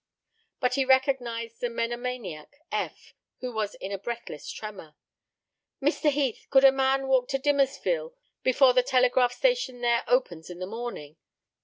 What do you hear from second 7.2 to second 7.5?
to